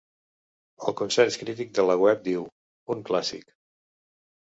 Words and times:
El 0.91 0.95
consens 1.01 1.37
crític 1.43 1.71
de 1.81 1.87
la 1.91 1.99
web 2.07 2.27
diu: 2.33 2.51
"un 2.97 3.09
clàssic". 3.13 3.51